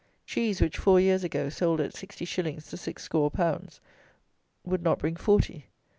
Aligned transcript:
Cheese, 0.25 0.59
which 0.61 0.79
four 0.79 0.99
years 0.99 1.23
ago 1.23 1.49
sold 1.49 1.79
at 1.79 1.93
sixty 1.93 2.25
shillings 2.25 2.71
the 2.71 2.75
six 2.75 3.03
score 3.03 3.29
pounds, 3.29 3.79
would 4.65 4.81
not 4.81 4.97
bring 4.97 5.15
forty. 5.15 5.67